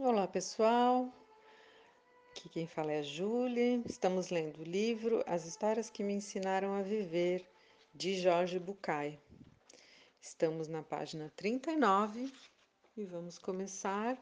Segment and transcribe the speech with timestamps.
[0.00, 1.12] Olá pessoal,
[2.30, 3.82] aqui quem fala é a Julie.
[3.84, 7.44] Estamos lendo o livro As Histórias que Me Ensinaram a Viver,
[7.92, 9.18] de Jorge Bucay.
[10.20, 12.32] Estamos na página 39
[12.96, 14.16] e vamos começar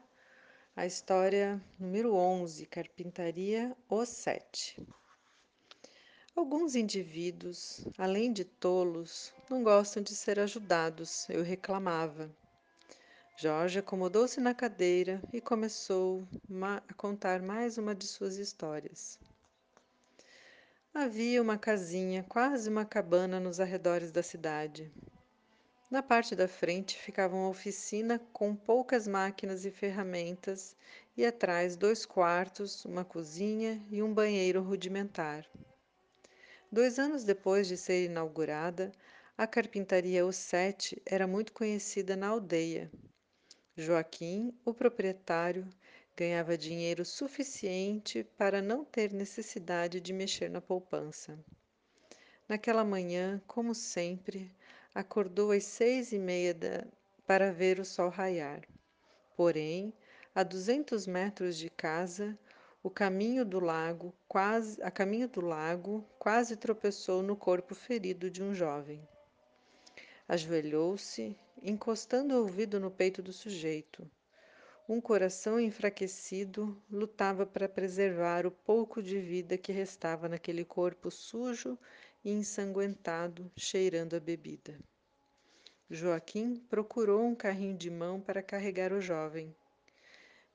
[0.75, 4.81] a história número 11, Carpintaria O Sete.
[6.35, 12.35] Alguns indivíduos, além de tolos, não gostam de ser ajudados, eu reclamava.
[13.39, 16.27] Jorge acomodou-se na cadeira e começou
[16.89, 19.19] a contar mais uma de suas histórias.
[20.91, 24.91] Havia uma casinha, quase uma cabana, nos arredores da cidade.
[25.91, 30.75] Na parte da frente ficava uma oficina com poucas máquinas e ferramentas,
[31.15, 35.45] e atrás dois quartos, uma cozinha e um banheiro rudimentar.
[36.71, 38.91] Dois anos depois de ser inaugurada,
[39.37, 42.89] a carpintaria O Sete era muito conhecida na aldeia
[43.79, 45.67] Joaquim, o proprietário,
[46.15, 51.37] ganhava dinheiro suficiente para não ter necessidade de mexer na poupança.
[52.49, 54.51] Naquela manhã, como sempre,
[54.95, 56.87] acordou às seis e meia da,
[57.27, 58.61] para ver o sol raiar.
[59.35, 59.93] Porém,
[60.33, 62.35] a duzentos metros de casa,
[62.81, 68.41] o caminho do lago quase, a caminho do lago, quase tropeçou no corpo ferido de
[68.41, 69.07] um jovem.
[70.27, 74.09] Ajoelhou-se, encostando o ouvido no peito do sujeito.
[74.89, 81.77] Um coração enfraquecido lutava para preservar o pouco de vida que restava naquele corpo sujo
[82.23, 84.77] e ensanguentado, cheirando a bebida.
[85.89, 89.55] Joaquim procurou um carrinho de mão para carregar o jovem.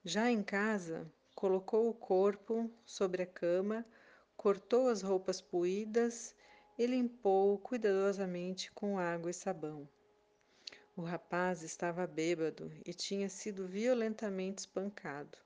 [0.04, 3.86] Já em casa, colocou o corpo sobre a cama,
[4.36, 6.34] cortou as roupas poídas
[6.78, 9.88] e limpou-o cuidadosamente com água e sabão.
[10.96, 15.38] O rapaz estava bêbado e tinha sido violentamente espancado.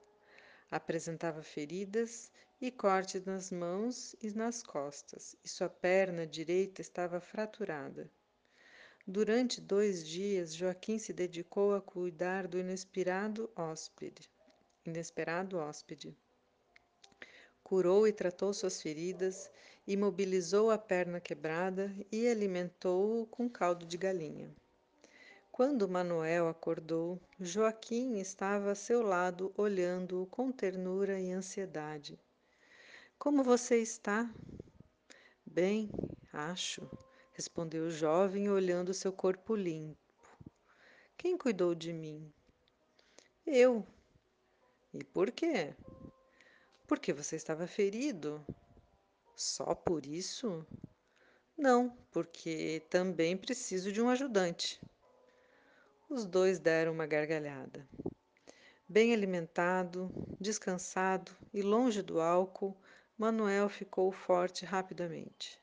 [0.71, 8.11] Apresentava feridas e cortes nas mãos e nas costas, e sua perna direita estava fraturada.
[9.07, 14.29] Durante dois dias, Joaquim se dedicou a cuidar do inesperado hóspede.
[14.85, 16.17] Inesperado hóspede.
[17.63, 19.49] Curou e tratou suas feridas,
[19.87, 24.55] imobilizou a perna quebrada e alimentou-o com caldo de galinha.
[25.53, 32.19] Quando Manuel acordou, Joaquim estava a seu lado, olhando-o com ternura e ansiedade.
[33.19, 34.31] Como você está?
[35.47, 35.91] Bem,
[36.33, 36.87] acho,
[37.33, 39.97] respondeu o jovem, olhando seu corpo limpo.
[41.17, 42.31] Quem cuidou de mim?
[43.47, 43.87] Eu.
[44.93, 45.75] E por quê?
[46.87, 48.45] Porque você estava ferido.
[49.37, 50.67] Só por isso?
[51.59, 54.81] Não, porque também preciso de um ajudante.
[56.09, 57.87] Os dois deram uma gargalhada.
[58.89, 60.11] Bem alimentado,
[60.41, 62.75] descansado e longe do álcool,
[63.19, 65.61] Manuel ficou forte rapidamente.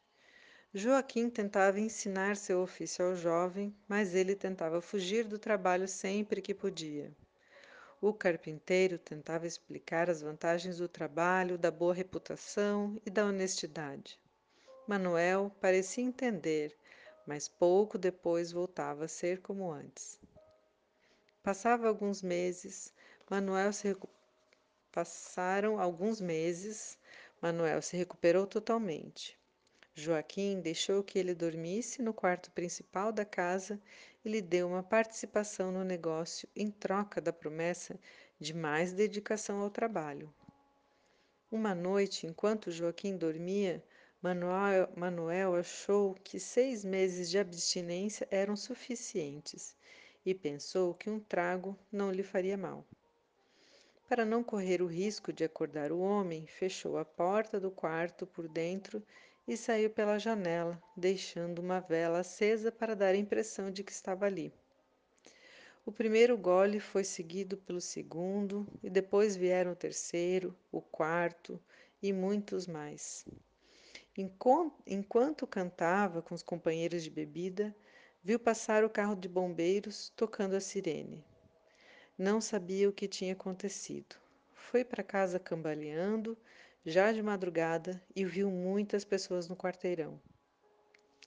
[0.71, 6.53] Joaquim tentava ensinar seu ofício ao jovem, mas ele tentava fugir do trabalho sempre que
[6.53, 7.11] podia.
[8.05, 14.19] O carpinteiro tentava explicar as vantagens do trabalho, da boa reputação e da honestidade.
[14.85, 16.77] Manuel parecia entender,
[17.25, 20.19] mas pouco depois voltava a ser como antes.
[21.41, 22.93] Passava alguns meses,
[23.29, 24.09] Manuel se recu...
[24.91, 26.97] passaram alguns meses,
[27.41, 29.39] Manuel se recuperou totalmente.
[29.95, 33.79] Joaquim deixou que ele dormisse no quarto principal da casa
[34.25, 37.99] e lhe deu uma participação no negócio em troca da promessa
[38.39, 40.33] de mais dedicação ao trabalho.
[41.51, 43.83] Uma noite, enquanto Joaquim dormia,
[44.19, 49.75] Manuel, Manuel achou que seis meses de abstinência eram suficientes
[50.25, 52.83] e pensou que um trago não lhe faria mal.
[54.09, 58.47] Para não correr o risco de acordar o homem, fechou a porta do quarto por
[58.47, 59.03] dentro
[59.47, 64.25] e saiu pela janela, deixando uma vela acesa para dar a impressão de que estava
[64.25, 64.53] ali.
[65.85, 71.61] O primeiro gole foi seguido pelo segundo, e depois vieram o terceiro, o quarto
[72.01, 73.25] e muitos mais.
[74.85, 77.75] Enquanto cantava com os companheiros de bebida,
[78.23, 81.25] viu passar o carro de bombeiros tocando a sirene.
[82.17, 84.15] Não sabia o que tinha acontecido.
[84.53, 86.37] Foi para casa cambaleando,
[86.85, 90.19] já de madrugada, e viu muitas pessoas no quarteirão.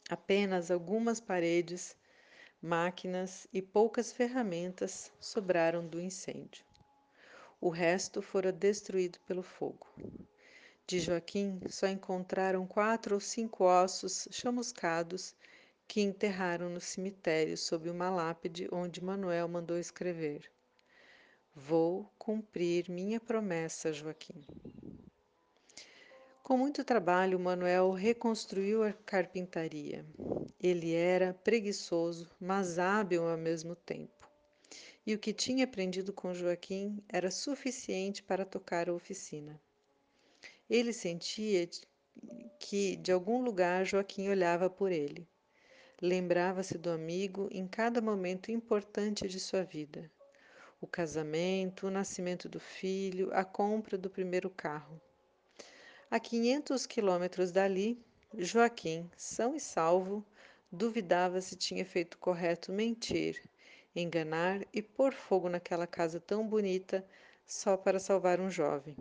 [0.09, 1.97] Apenas algumas paredes,
[2.61, 6.65] máquinas e poucas ferramentas sobraram do incêndio.
[7.61, 9.87] O resto fora destruído pelo fogo.
[10.87, 15.35] De Joaquim só encontraram quatro ou cinco ossos chamuscados
[15.89, 20.51] que enterraram no cemitério sob uma lápide onde Manuel mandou escrever:
[21.55, 24.45] Vou cumprir minha promessa, Joaquim.
[26.47, 30.07] Com muito trabalho, Manuel reconstruiu a carpintaria.
[30.63, 34.31] Ele era preguiçoso, mas hábil ao mesmo tempo.
[35.05, 39.61] E o que tinha aprendido com Joaquim era suficiente para tocar a oficina.
[40.71, 41.69] Ele sentia
[42.61, 45.27] que, de algum lugar, Joaquim olhava por ele.
[46.01, 50.09] Lembrava-se do amigo em cada momento importante de sua vida
[50.81, 55.01] o casamento, o nascimento do filho, a compra do primeiro carro.
[56.09, 57.99] A 500 quilômetros dali,
[58.39, 60.25] Joaquim, são e salvo,
[60.71, 63.43] duvidava se tinha feito correto mentir,
[63.95, 67.05] enganar e pôr fogo naquela casa tão bonita
[67.45, 68.95] só para salvar um jovem.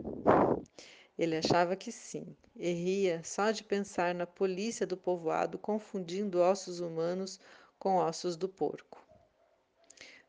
[1.16, 6.80] Ele achava que sim, e ria só de pensar na polícia do povoado confundindo ossos
[6.80, 7.38] humanos
[7.78, 9.00] com ossos do porco.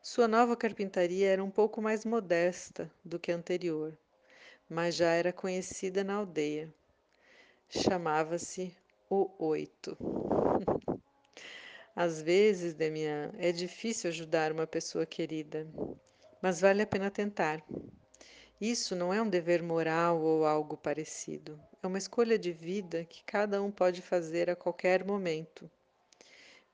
[0.00, 3.98] Sua nova carpintaria era um pouco mais modesta do que a anterior,
[4.68, 6.72] mas já era conhecida na aldeia.
[7.68, 8.74] Chamava-se
[9.08, 9.96] o Oito.
[11.94, 15.66] Às vezes, Demian, é difícil ajudar uma pessoa querida,
[16.40, 17.64] mas vale a pena tentar.
[18.60, 21.60] Isso não é um dever moral ou algo parecido.
[21.82, 25.70] É uma escolha de vida que cada um pode fazer a qualquer momento.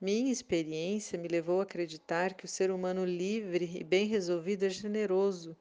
[0.01, 4.69] Minha experiência me levou a acreditar que o ser humano livre e bem resolvido é
[4.69, 5.55] generoso,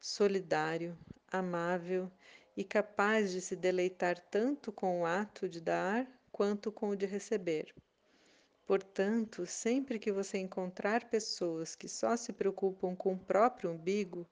[0.00, 0.96] solidário,
[1.30, 2.10] amável
[2.56, 7.06] e capaz de se deleitar tanto com o ato de dar quanto com o de
[7.06, 7.74] receber.
[8.66, 14.26] Portanto, sempre que você encontrar pessoas que só se preocupam com o próprio umbigo,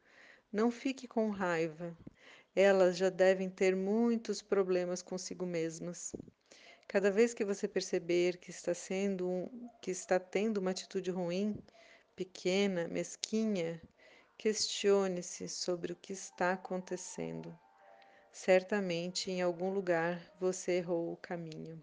[0.53, 1.97] não fique com raiva.
[2.55, 6.13] Elas já devem ter muitos problemas consigo mesmas.
[6.89, 11.57] Cada vez que você perceber que está sendo um, que está tendo uma atitude ruim,
[12.15, 13.81] pequena, mesquinha,
[14.39, 17.57] questione-se sobre o que está acontecendo.
[18.33, 21.83] Certamente em algum lugar você errou o caminho.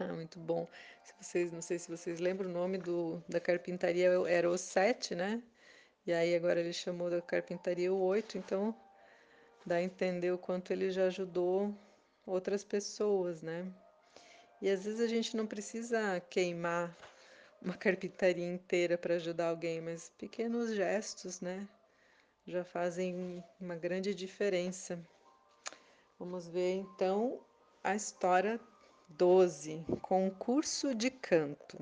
[0.00, 0.66] Ah, muito bom.
[1.02, 5.14] Se vocês, não sei se vocês lembram o nome do, da carpintaria era o 7,
[5.14, 5.42] né?
[6.06, 8.74] E aí agora ele chamou da carpintaria o 8, então
[9.64, 11.74] dá a entender o quanto ele já ajudou
[12.26, 13.66] outras pessoas, né?
[14.60, 16.94] E às vezes a gente não precisa queimar
[17.64, 21.66] uma carpintaria inteira para ajudar alguém, mas pequenos gestos, né?
[22.46, 25.00] Já fazem uma grande diferença.
[26.18, 27.40] Vamos ver então
[27.82, 28.60] a história
[29.08, 31.78] 12, concurso de canto.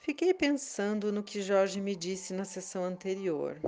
[0.00, 3.58] Fiquei pensando no que Jorge me disse na sessão anterior.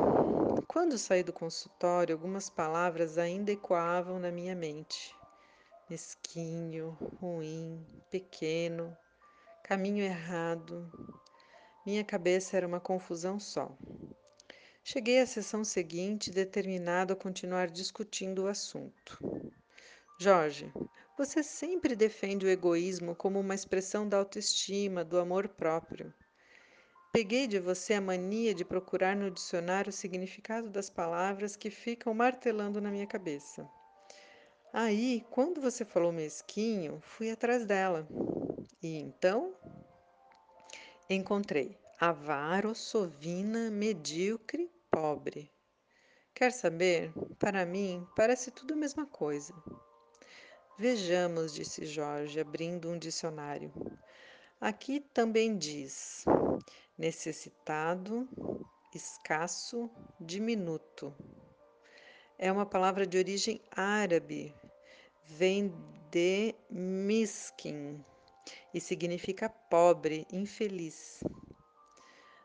[0.69, 5.17] Quando saí do consultório, algumas palavras ainda ecoavam na minha mente
[5.89, 8.97] mesquinho, ruim, pequeno,
[9.65, 10.93] caminho errado.
[11.87, 13.75] Minha cabeça era uma confusão só.
[14.85, 19.19] Cheguei à sessão seguinte determinado a continuar discutindo o assunto.
[20.21, 20.71] Jorge,
[21.17, 26.13] você sempre defende o egoísmo como uma expressão da autoestima, do amor próprio.
[27.11, 32.13] Peguei de você a mania de procurar no dicionário o significado das palavras que ficam
[32.13, 33.67] martelando na minha cabeça.
[34.77, 38.09] Aí, quando você falou mesquinho, fui atrás dela.
[38.83, 39.55] E então
[41.09, 45.49] encontrei avaro, sovina, medíocre, pobre.
[46.35, 47.13] Quer saber?
[47.39, 49.55] Para mim, parece tudo a mesma coisa.
[50.77, 53.73] Vejamos, disse Jorge, abrindo um dicionário.
[54.61, 56.25] Aqui também diz
[56.99, 58.29] necessitado,
[58.93, 59.89] escasso,
[60.21, 61.15] diminuto.
[62.37, 64.53] É uma palavra de origem árabe,
[65.27, 65.73] vem
[66.11, 68.05] de miskin
[68.73, 71.21] e significa pobre, infeliz.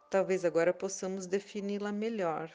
[0.10, 2.52] Talvez agora possamos defini-la melhor.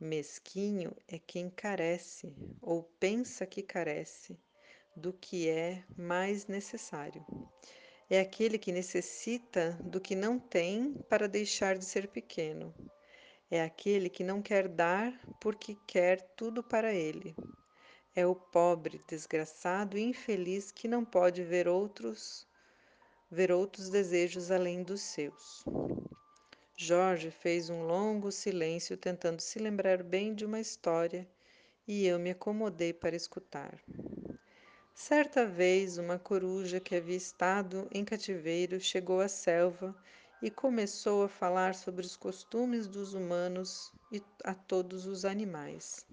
[0.00, 4.38] Mesquinho é quem carece ou pensa que carece
[4.96, 7.24] do que é mais necessário.
[8.08, 12.74] É aquele que necessita do que não tem para deixar de ser pequeno.
[13.50, 17.34] É aquele que não quer dar porque quer tudo para ele.
[18.16, 22.46] É o pobre, desgraçado e infeliz que não pode ver outros
[23.28, 25.64] ver outros desejos além dos seus.
[26.76, 31.28] Jorge fez um longo silêncio tentando se lembrar bem de uma história
[31.88, 33.80] e eu me acomodei para escutar.
[34.94, 39.92] Certa vez, uma coruja que havia estado em cativeiro chegou à selva
[40.40, 46.06] e começou a falar sobre os costumes dos humanos e a todos os animais.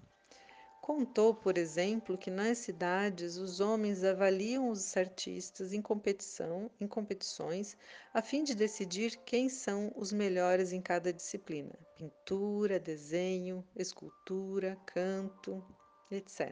[0.82, 7.78] Contou, por exemplo, que nas cidades os homens avaliam os artistas em competição, em competições,
[8.12, 15.64] a fim de decidir quem são os melhores em cada disciplina: pintura, desenho, escultura, canto,
[16.10, 16.52] etc.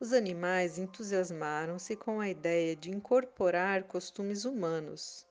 [0.00, 5.26] Os animais entusiasmaram-se com a ideia de incorporar costumes humanos.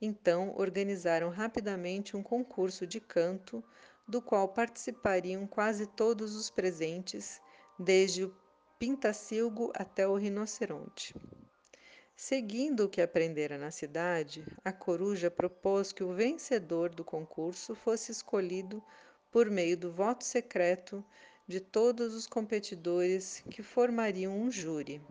[0.00, 3.62] Então organizaram rapidamente um concurso de canto,
[4.06, 7.40] do qual participariam quase todos os presentes,
[7.78, 8.34] desde o
[8.78, 11.14] pintacilgo até o rinoceronte.
[12.16, 18.12] Seguindo o que aprendera na cidade, a coruja propôs que o vencedor do concurso fosse
[18.12, 18.82] escolhido
[19.30, 21.04] por meio do voto secreto
[21.48, 25.02] de todos os competidores que formariam um júri.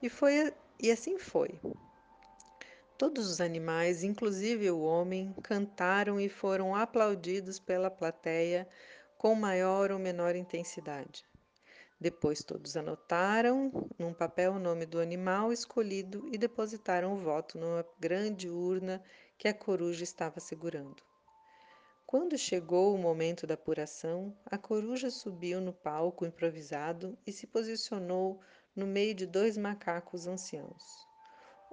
[0.00, 1.60] E, foi, e assim foi.
[2.98, 8.66] Todos os animais, inclusive o homem, cantaram e foram aplaudidos pela plateia
[9.18, 11.22] com maior ou menor intensidade.
[12.00, 17.84] Depois todos anotaram num papel o nome do animal escolhido e depositaram o voto numa
[18.00, 19.02] grande urna
[19.36, 21.02] que a coruja estava segurando.
[22.06, 28.40] Quando chegou o momento da apuração, a coruja subiu no palco improvisado e se posicionou
[28.74, 31.06] no meio de dois macacos anciãos.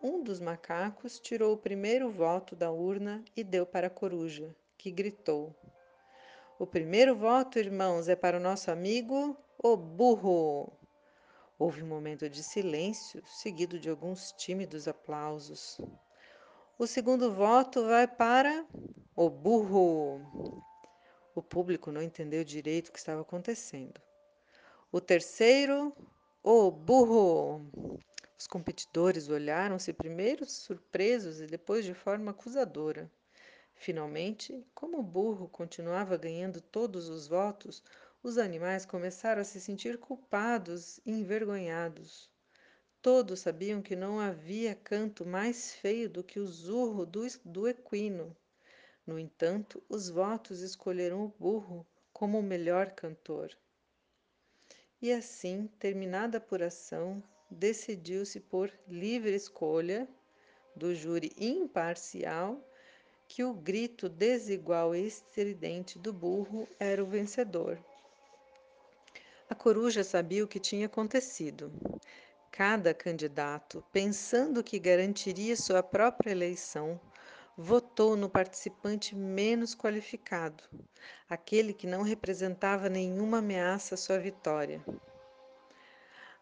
[0.05, 4.91] Um dos macacos tirou o primeiro voto da urna e deu para a coruja, que
[4.91, 5.55] gritou:
[6.59, 10.73] O primeiro voto, irmãos, é para o nosso amigo, o burro.
[11.57, 15.79] Houve um momento de silêncio, seguido de alguns tímidos aplausos.
[16.77, 18.65] O segundo voto vai para
[19.15, 20.19] o burro.
[21.33, 24.01] O público não entendeu direito o que estava acontecendo.
[24.91, 25.95] O terceiro,
[26.43, 27.61] o burro.
[28.37, 33.11] Os competidores olharam-se primeiro surpresos e depois de forma acusadora.
[33.75, 37.83] Finalmente, como o burro continuava ganhando todos os votos,
[38.21, 42.29] os animais começaram a se sentir culpados e envergonhados.
[43.01, 48.35] Todos sabiam que não havia canto mais feio do que o zurro do, do equino.
[49.05, 53.51] No entanto, os votos escolheram o burro como o melhor cantor.
[55.01, 57.21] E assim, terminada a apuração,
[57.53, 60.07] decidiu-se por livre escolha
[60.75, 62.59] do júri imparcial
[63.27, 67.79] que o grito desigual e estridente do burro era o vencedor.
[69.49, 71.71] A coruja sabia o que tinha acontecido.
[72.51, 76.99] Cada candidato, pensando que garantiria sua própria eleição,
[77.57, 80.63] votou no participante menos qualificado,
[81.29, 84.83] aquele que não representava nenhuma ameaça à sua vitória.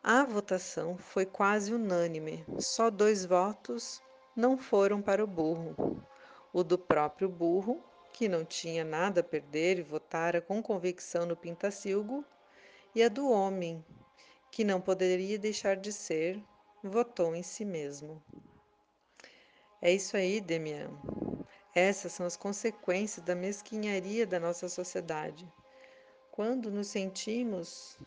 [0.04, 4.02] A votação foi quase unânime, só dois votos
[4.36, 6.04] não foram para o burro.
[6.52, 11.38] O do próprio burro, que não tinha nada a perder e votara com convicção no
[11.38, 12.26] Pintacilgo,
[12.96, 13.86] e a do homem,
[14.52, 16.44] que não poderia deixar de ser,
[16.84, 18.20] votou em si mesmo.
[19.80, 20.90] É isso aí, Demian.
[21.76, 25.48] Essas são as consequências da mesquinharia da nossa sociedade.
[26.32, 28.00] Quando nos sentimos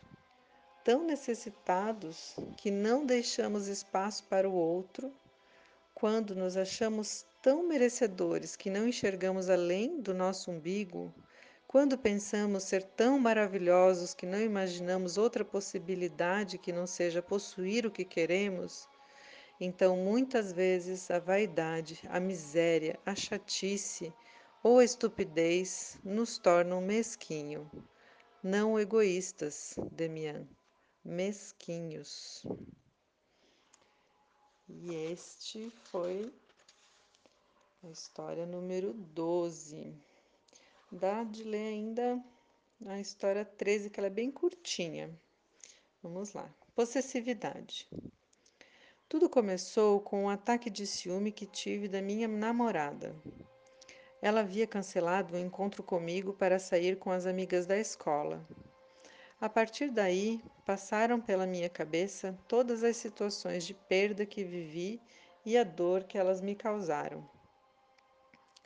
[0.85, 5.11] tão necessitados que não deixamos espaço para o outro,
[5.95, 11.11] quando nos achamos tão merecedores que não enxergamos além do nosso umbigo,
[11.67, 17.91] quando pensamos ser tão maravilhosos que não imaginamos outra possibilidade que não seja possuir o
[17.91, 18.87] que queremos,
[19.59, 24.13] então muitas vezes a vaidade, a miséria, a chatice
[24.63, 27.71] ou a estupidez nos tornam mesquinho,
[28.43, 30.47] não egoístas, Demian,
[31.05, 32.45] mesquinhos.
[34.69, 36.33] E este foi
[37.83, 39.95] a história número 12.
[40.91, 42.25] Dá de ler ainda
[42.87, 45.11] a história 13, que ela é bem curtinha.
[46.03, 46.49] Vamos lá.
[46.75, 47.89] Possessividade.
[49.09, 53.15] Tudo começou com um ataque de ciúme que tive da minha namorada.
[54.21, 58.43] Ela havia cancelado o encontro comigo para sair com as amigas da escola.
[59.45, 65.03] A partir daí, passaram pela minha cabeça todas as situações de perda que vivi
[65.45, 67.29] e a dor que elas me causaram.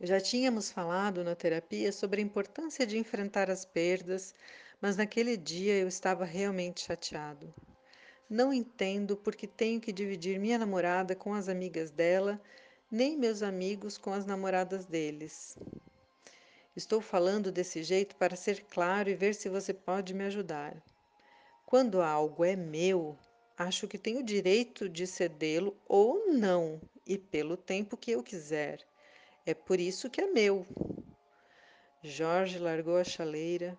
[0.01, 4.37] Já tínhamos falado na terapia sobre a importância de enfrentar as perdas,
[4.81, 7.53] mas naquele dia eu estava realmente chateado.
[8.31, 12.41] Não entendo porque tenho que dividir minha namorada com as amigas dela,
[12.89, 15.59] nem meus amigos com as namoradas deles.
[16.79, 20.81] Estou falando desse jeito para ser claro e ver se você pode me ajudar.
[21.67, 23.19] Quando algo é meu,
[23.57, 28.87] acho que tenho o direito de cedê-lo ou não, e pelo tempo que eu quiser.
[29.45, 30.65] É por isso que é meu.
[32.01, 33.77] Jorge largou a chaleira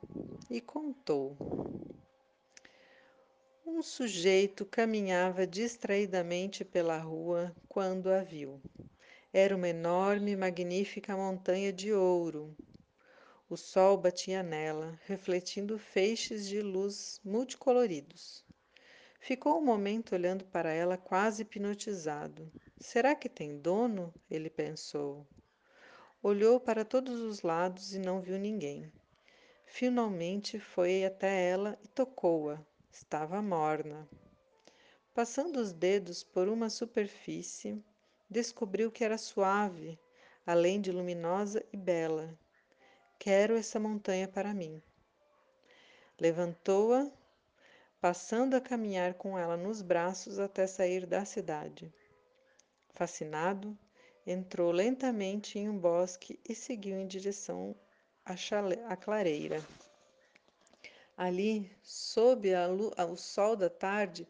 [0.49, 1.37] e contou.
[3.65, 8.61] Um sujeito caminhava distraidamente pela rua quando a viu.
[9.31, 12.53] Era uma enorme e magnífica montanha de ouro.
[13.49, 18.45] O sol batia nela, refletindo feixes de luz multicoloridos.
[19.19, 22.51] Ficou um momento olhando para ela, quase hipnotizado.
[22.79, 24.13] Será que tem dono?
[24.29, 25.25] Ele pensou.
[26.21, 28.91] Olhou para todos os lados e não viu ninguém.
[29.65, 32.63] Finalmente foi até ela e tocou-a.
[32.91, 34.07] Estava morna.
[35.11, 37.83] Passando os dedos por uma superfície,
[38.29, 39.99] descobriu que era suave,
[40.45, 42.37] além de luminosa e bela.
[43.19, 44.81] Quero essa montanha para mim.
[46.17, 47.11] Levantou-a,
[47.99, 51.93] passando a caminhar com ela nos braços até sair da cidade.
[52.93, 53.77] Fascinado,
[54.25, 57.75] entrou lentamente em um bosque e seguiu em direção
[58.25, 58.35] à,
[58.87, 59.61] à clareira.
[61.17, 64.25] Ali, sob o sol da tarde,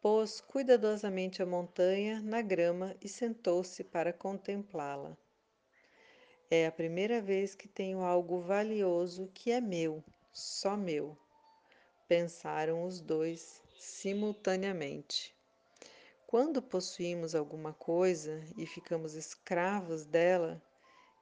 [0.00, 5.18] pôs cuidadosamente a montanha na grama e sentou-se para contemplá-la.
[6.54, 10.04] É a primeira vez que tenho algo valioso que é meu,
[10.34, 11.16] só meu,
[12.06, 15.34] pensaram os dois simultaneamente.
[16.26, 20.62] Quando possuímos alguma coisa e ficamos escravos dela,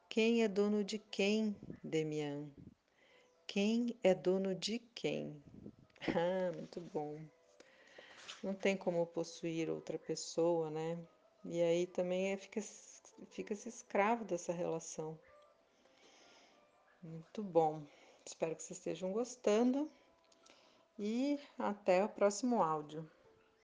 [0.09, 2.51] quem é dono de quem, Demian?
[3.47, 5.41] Quem é dono de quem?
[6.09, 7.21] Ah, muito bom.
[8.43, 10.99] Não tem como possuir outra pessoa, né?
[11.45, 12.61] E aí também é, fica,
[13.27, 15.19] fica se escravo dessa relação.
[17.03, 17.83] Muito bom.
[18.25, 19.91] Espero que vocês estejam gostando.
[20.99, 23.09] E até o próximo áudio.